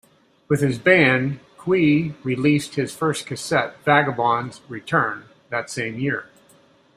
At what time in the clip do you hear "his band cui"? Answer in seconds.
0.61-2.15